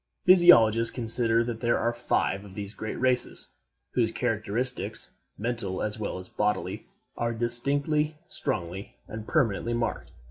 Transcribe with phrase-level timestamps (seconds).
[0.23, 3.49] Physiologists consider that there are five of these great races,
[3.93, 10.09] whose characteristics, mental as well as bodily, are distinctly, strongly, and permanently marked.